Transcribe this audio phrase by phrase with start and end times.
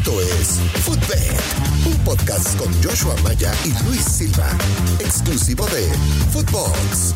[0.00, 4.48] Esto es Footbed, un podcast con Joshua Maya y Luis Silva,
[4.98, 5.82] exclusivo de
[6.30, 7.14] Footbox.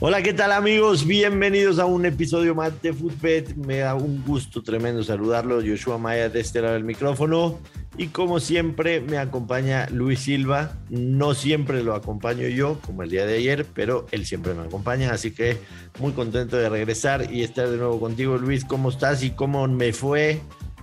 [0.00, 1.06] Hola, ¿qué tal amigos?
[1.06, 3.54] Bienvenidos a un episodio más de Footbed.
[3.54, 7.60] Me da un gusto tremendo saludarlo, Joshua Maya de este lado del micrófono.
[7.96, 10.78] Y como siempre me acompaña Luis Silva.
[10.88, 15.12] No siempre lo acompaño yo, como el día de ayer, pero él siempre me acompaña.
[15.12, 15.58] Así que
[16.00, 18.64] muy contento de regresar y estar de nuevo contigo, Luis.
[18.64, 20.40] ¿Cómo estás y cómo me fue?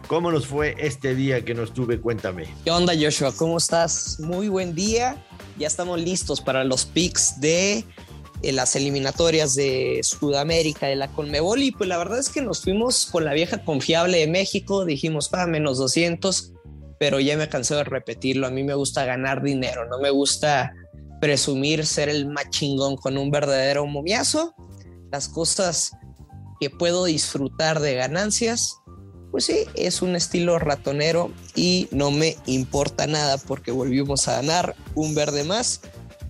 [0.08, 2.00] ¿Cómo nos fue este día que no estuve?
[2.00, 2.48] Cuéntame.
[2.64, 3.34] ¿Qué onda, Joshua?
[3.36, 4.20] ¿Cómo estás?
[4.20, 5.24] Muy buen día.
[5.58, 7.84] Ya estamos listos para los picks de
[8.42, 11.62] eh, las eliminatorias de Sudamérica, de la Conmebol.
[11.62, 14.86] Y pues la verdad es que nos fuimos con la vieja confiable de México.
[14.86, 16.54] Dijimos, para menos 200
[17.00, 18.48] pero ya me cansé de repetirlo.
[18.48, 20.74] A mí me gusta ganar dinero, no me gusta
[21.22, 24.54] presumir ser el más chingón con un verdadero momiazo.
[25.12, 25.92] Las cosas
[26.60, 28.78] que puedo disfrutar de ganancias,
[29.38, 34.76] pues sí, es un estilo ratonero y no me importa nada porque volvimos a ganar
[34.96, 35.82] un verde más.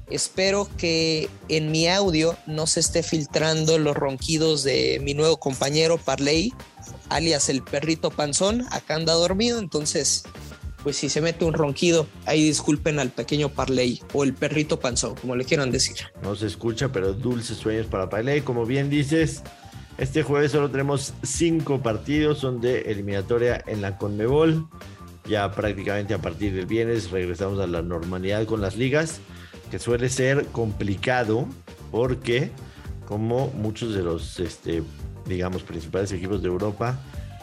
[0.10, 5.98] Espero que en mi audio no se esté filtrando los ronquidos de mi nuevo compañero
[5.98, 6.52] Parley,
[7.08, 8.66] alias el perrito panzón.
[8.72, 10.26] Acá anda dormido, entonces
[10.84, 15.16] pues si se mete un ronquido, ahí disculpen al pequeño Parley o el perrito panzón,
[15.16, 15.96] como le quieran decir.
[16.22, 18.42] No se escucha, pero dulces sueños para Parley.
[18.42, 19.44] Como bien dices,
[19.98, 24.68] este jueves solo tenemos cinco partidos, son de eliminatoria en la Conmebol.
[25.28, 29.20] Ya prácticamente a partir del viernes regresamos a la normalidad con las ligas,
[29.72, 31.48] que suele ser complicado
[31.92, 32.52] porque
[33.06, 34.84] como muchos de los, este,
[35.26, 37.00] digamos, principales equipos de Europa,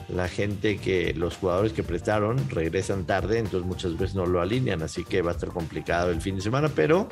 [0.08, 4.82] la gente que los jugadores que prestaron regresan tarde, entonces muchas veces no lo alinean,
[4.82, 7.08] así que va a estar complicado el fin de semana, pero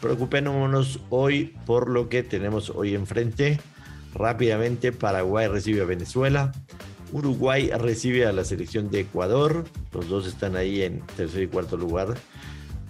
[0.00, 3.60] preocupémonos hoy por lo que tenemos hoy enfrente.
[4.14, 6.52] Rápidamente, Paraguay recibe a Venezuela,
[7.12, 11.76] Uruguay recibe a la selección de Ecuador, los dos están ahí en tercer y cuarto
[11.76, 12.14] lugar.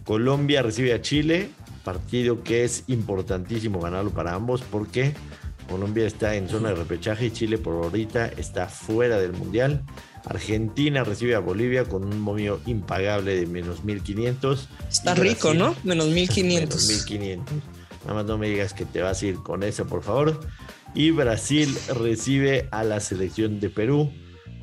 [0.05, 1.51] Colombia recibe a Chile,
[1.85, 5.15] partido que es importantísimo ganarlo para ambos porque
[5.69, 9.83] Colombia está en zona de repechaje y Chile por ahorita está fuera del Mundial.
[10.25, 14.69] Argentina recibe a Bolivia con un momio impagable de menos 1500.
[14.89, 15.75] Está rico, ¿no?
[15.83, 16.87] Menos 1500.
[16.87, 17.55] Menos 1500.
[18.03, 20.41] Nada más no me digas que te vas a ir con eso, por favor.
[20.95, 24.11] Y Brasil recibe a la selección de Perú.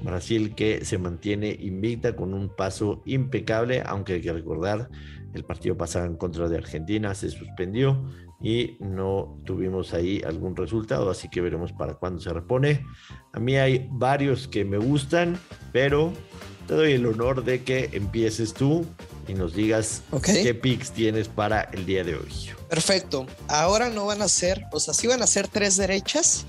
[0.03, 4.89] Brasil que se mantiene invicta con un paso impecable, aunque hay que recordar,
[5.33, 8.05] el partido pasado en contra de Argentina se suspendió
[8.41, 12.85] y no tuvimos ahí algún resultado, así que veremos para cuándo se repone.
[13.33, 15.37] A mí hay varios que me gustan,
[15.73, 16.13] pero
[16.69, 18.85] te doy el honor de que empieces tú
[19.27, 22.51] y nos digas qué picks tienes para el día de hoy.
[22.69, 23.25] Perfecto.
[23.47, 26.45] Ahora no van a ser, o sea, sí van a ser tres derechas,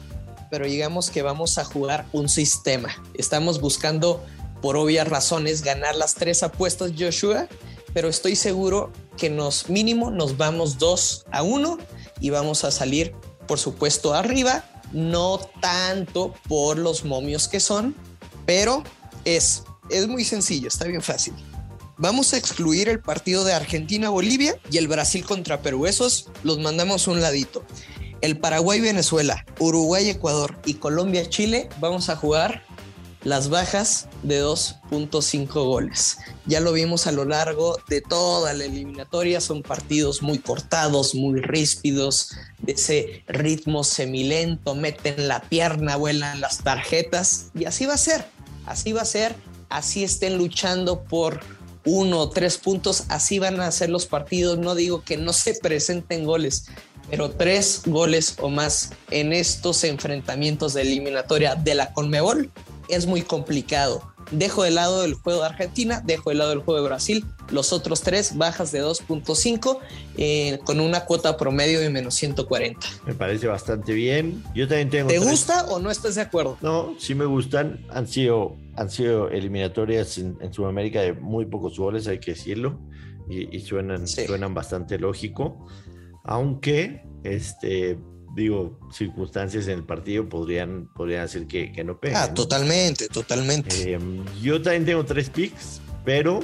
[0.50, 2.90] pero digamos que vamos a jugar un sistema.
[3.14, 4.22] Estamos buscando,
[4.60, 7.48] por obvias razones, ganar las tres apuestas, Joshua
[7.94, 11.78] pero estoy seguro que nos mínimo nos vamos 2 a 1
[12.20, 13.14] y vamos a salir,
[13.48, 17.96] por supuesto, arriba, no tanto por los momios que son,
[18.44, 18.84] pero
[19.24, 21.34] es, es muy sencillo, está bien fácil.
[21.98, 25.86] Vamos a excluir el partido de Argentina-Bolivia y el Brasil contra Perú.
[25.86, 27.62] Esos los mandamos un ladito.
[28.22, 32.62] El Paraguay-Venezuela, Uruguay-Ecuador y Colombia-Chile vamos a jugar
[33.22, 36.18] las bajas de 2.5 goles.
[36.46, 41.40] Ya lo vimos a lo largo de toda la eliminatoria, son partidos muy cortados, muy
[41.40, 47.98] ríspidos, de ese ritmo semilento, meten la pierna, vuelan las tarjetas y así va a
[47.98, 48.24] ser,
[48.66, 49.34] así va a ser,
[49.70, 51.40] así estén luchando por
[51.84, 55.54] uno o tres puntos, así van a ser los partidos, no digo que no se
[55.54, 56.66] presenten goles,
[57.08, 62.50] pero tres goles o más en estos enfrentamientos de eliminatoria de la Conmebol
[62.88, 64.09] es muy complicado.
[64.30, 67.72] Dejo de lado el juego de Argentina, dejo de lado el juego de Brasil, los
[67.72, 69.78] otros tres bajas de 2.5
[70.16, 72.86] eh, con una cuota promedio de menos 140.
[73.06, 74.42] Me parece bastante bien.
[74.54, 75.08] Yo también tengo.
[75.08, 76.58] ¿Te gusta o no estás de acuerdo?
[76.60, 77.84] No, sí me gustan.
[77.90, 82.80] Han sido, han sido eliminatorias en, Sudamérica de muy pocos goles, hay que decirlo,
[83.28, 85.66] y, suenan, suenan bastante lógico.
[86.24, 87.98] Aunque este,
[88.34, 92.16] digo, circunstancias en el partido podrían, podrían hacer que, que no pegue.
[92.16, 93.92] Ah, totalmente, totalmente.
[93.92, 96.40] Em, yo también tengo tres picks, pero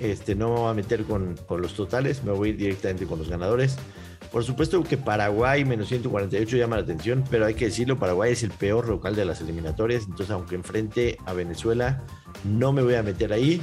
[0.00, 3.06] este, no me voy a meter con, con, los totales, me voy a ir directamente
[3.06, 3.76] con los ganadores.
[4.32, 8.42] Por supuesto que Paraguay menos 148 llama la atención, pero hay que decirlo, Paraguay es
[8.42, 12.04] el peor local de las eliminatorias, entonces aunque enfrente a Venezuela,
[12.44, 13.62] no me voy a meter ahí.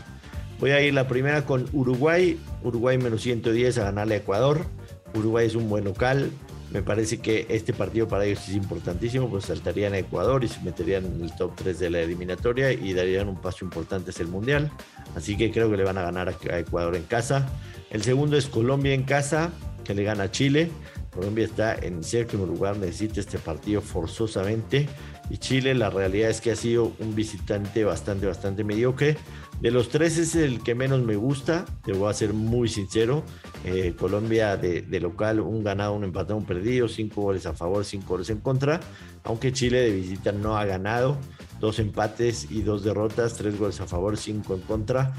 [0.60, 4.66] Voy a ir la primera con Uruguay, Uruguay menos 110 a ganarle a Ecuador.
[5.14, 6.32] Uruguay es un buen local,
[6.72, 10.60] Me parece que este partido para ellos es importantísimo, pues saltarían a Ecuador y se
[10.62, 14.30] meterían en el top 3 de la eliminatoria y darían un paso importante hacia el
[14.30, 14.72] Mundial.
[15.16, 17.48] Así que creo que le van a ganar a Ecuador en casa.
[17.92, 19.52] El segundo es Colombia en casa,
[19.84, 20.70] que le gana a Chile.
[21.12, 24.90] Colombia está en séptimo lugar, necesita este partido forzosamente.
[25.30, 29.16] Y Chile, la realidad es que ha sido un visitante bastante, bastante mediocre.
[29.62, 33.24] De los tres es el que menos me gusta, te voy a ser muy sincero.
[33.64, 38.10] Eh, Colombia de, local, un ganado, un empatado, un perdido, cinco goles a favor, cinco
[38.10, 38.80] goles en contra.
[39.24, 41.18] Aunque Chile de visita no ha ganado,
[41.60, 45.14] dos empates y dos derrotas, tres goles a favor, cinco en contra.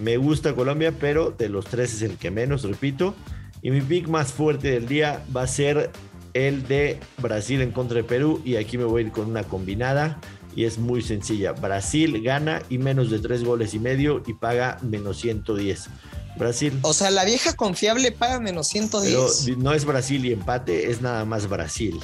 [0.00, 3.14] Me gusta Colombia, pero de los tres es el que menos, repito.
[3.60, 5.90] Y mi pick más fuerte del día va a ser
[6.34, 8.42] el de Brasil en contra de Perú.
[8.44, 10.20] Y aquí me voy a ir con una combinada.
[10.54, 11.52] Y es muy sencilla.
[11.52, 15.88] Brasil gana y menos de tres goles y medio y paga menos 110.
[16.36, 16.78] Brasil.
[16.82, 19.44] O sea, la vieja confiable paga menos 110.
[19.44, 22.00] Pero no es Brasil y empate, es nada más Brasil.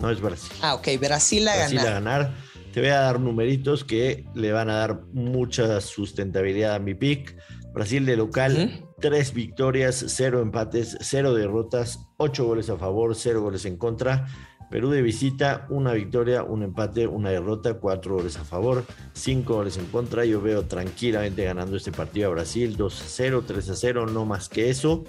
[0.00, 0.52] No es Brasil.
[0.60, 2.34] Ah, ok, Brasil a Brasil a ganar.
[2.72, 7.36] Te voy a dar numeritos que le van a dar mucha sustentabilidad a mi pick.
[7.72, 13.66] Brasil de local, tres victorias, cero empates, cero derrotas, ocho goles a favor, cero goles
[13.66, 14.26] en contra.
[14.70, 19.76] Perú de visita, una victoria, un empate, una derrota, cuatro goles a favor, cinco goles
[19.76, 20.24] en contra.
[20.24, 24.24] Yo veo tranquilamente ganando este partido a Brasil 2 a 0, 3 a 0, no
[24.24, 25.04] más que eso.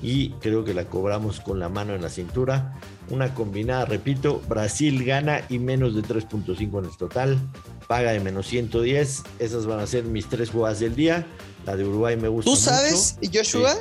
[0.00, 2.78] Y creo que la cobramos con la mano en la cintura.
[3.08, 7.38] Una combinada, repito, Brasil gana y menos de 3.5 en el total.
[7.90, 9.22] Paga de menos 110.
[9.40, 11.26] Esas van a ser mis tres jugadas del día.
[11.66, 12.48] La de Uruguay me gusta.
[12.48, 13.74] ¿Tú sabes, Joshua?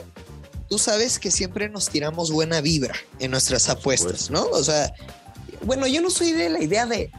[0.67, 4.47] Tú sabes que siempre nos tiramos buena vibra en nuestras apuestas, ¿no?
[4.47, 4.91] O sea,
[5.63, 7.11] bueno, yo no soy de la idea de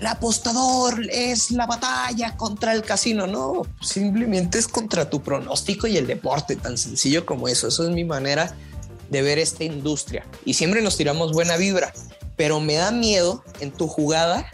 [0.00, 5.98] el apostador es la batalla contra el casino, no, simplemente es contra tu pronóstico y
[5.98, 7.68] el deporte, tan sencillo como eso.
[7.68, 8.56] Eso es mi manera
[9.10, 10.24] de ver esta industria.
[10.46, 11.92] Y siempre nos tiramos buena vibra,
[12.36, 14.50] pero me da miedo en tu jugada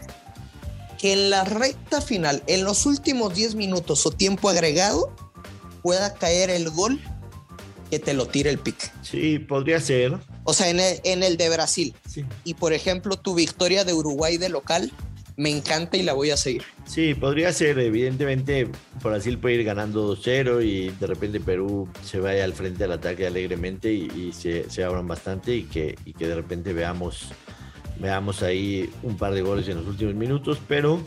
[1.05, 5.15] que en la recta final, en los últimos 10 minutos o tiempo agregado,
[5.83, 6.99] pueda caer el gol
[7.91, 8.91] que te lo tire el pick.
[9.03, 10.17] Sí, podría ser.
[10.45, 11.93] O sea, en el, en el de Brasil.
[12.43, 14.91] Y por ejemplo, tu victoria de Uruguay de local
[15.37, 16.63] me encanta y la voy a seguir.
[16.87, 17.77] Sí, podría ser.
[17.77, 18.67] Evidentemente,
[19.03, 23.27] Brasil puede ir ganando 2-0 y de repente Perú se vaya al frente al ataque
[23.27, 27.27] alegremente y, se, se, abran bastante y que, y que de repente veamos,
[27.99, 30.59] veamos ahí un par de goles en los últimos minutos.
[30.67, 31.01] Pero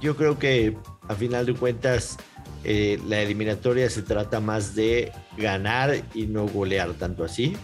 [0.00, 0.76] yo creo que
[1.08, 2.16] a final de cuentas
[2.64, 7.56] eh, la eliminatoria se trata más de ganar y no golear tanto así.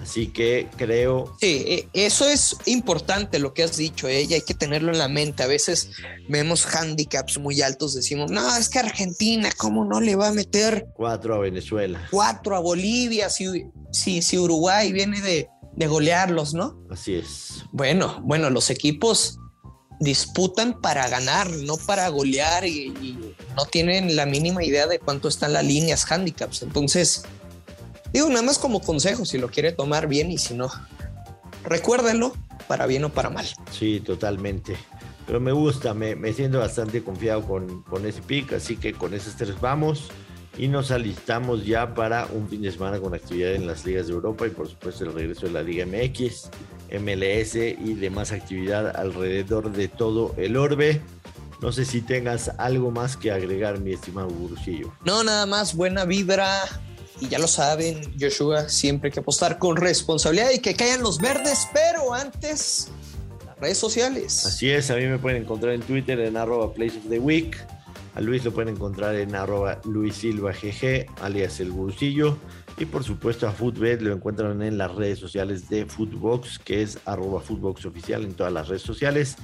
[0.00, 1.34] Así que creo.
[1.40, 4.26] Sí, eh, eso es importante lo que has dicho, ¿eh?
[4.28, 5.42] y hay que tenerlo en la mente.
[5.42, 5.92] A veces
[6.28, 10.88] vemos handicaps muy altos, decimos, no, es que Argentina, ¿cómo no le va a meter?
[10.94, 12.06] Cuatro a Venezuela.
[12.10, 13.46] Cuatro a Bolivia, si,
[13.92, 16.78] si, si Uruguay viene de, de golearlos, ¿no?
[16.90, 17.64] Así es.
[17.72, 19.38] Bueno, bueno, los equipos
[20.00, 25.52] disputan para ganar, no para golear y, no tienen la mínima idea de cuánto están
[25.52, 26.62] las líneas handicaps.
[26.62, 27.24] Entonces,
[28.12, 30.70] digo, nada más como consejo, si lo quiere tomar bien y si no,
[31.62, 32.34] recuérdenlo
[32.66, 33.46] para bien o para mal.
[33.70, 34.76] Sí, totalmente.
[35.26, 39.36] Pero me gusta, me, siento bastante confiado con, con ese pick, así que con esos
[39.36, 40.10] tres vamos
[40.56, 44.12] y nos alistamos ya para un fin de semana con actividad en las ligas de
[44.12, 46.50] Europa y por supuesto el regreso de la Liga MX,
[47.00, 51.00] MLS y demás actividad alrededor de todo el orbe.
[51.60, 54.92] No sé si tengas algo más que agregar, mi estimado Gurusillo.
[55.04, 56.62] No, nada más buena vibra.
[57.20, 61.18] Y ya lo saben, Joshua, siempre hay que apostar con responsabilidad y que caigan los
[61.18, 62.88] verdes, pero antes,
[63.46, 64.44] las redes sociales.
[64.44, 67.56] Así es, a mí me pueden encontrar en Twitter en arroba Place of the Week.
[68.14, 72.36] A Luis lo pueden encontrar en arroba Luis Silva GG, alias El Gurusillo.
[72.78, 76.98] Y por supuesto a Footbet lo encuentran en las redes sociales de Footbox, que es
[77.06, 79.36] arroba oficial en todas las redes sociales.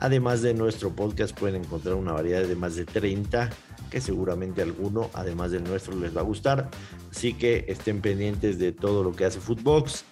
[0.00, 3.48] Además de nuestro podcast pueden encontrar una variedad de más de 30
[3.90, 6.68] que seguramente alguno, además del nuestro, les va a gustar.
[7.10, 10.04] Así que estén pendientes de todo lo que hace Footbox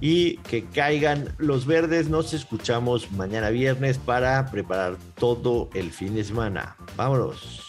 [0.00, 2.08] y que caigan los verdes.
[2.08, 6.76] Nos escuchamos mañana viernes para preparar todo el fin de semana.
[6.96, 7.66] Vámonos.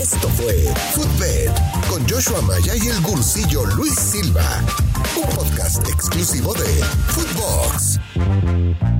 [0.00, 0.54] Esto fue
[0.92, 1.50] Footbed
[1.90, 4.64] con Joshua Maya y el gursillo Luis Silva,
[5.16, 8.97] un podcast exclusivo de Footbox.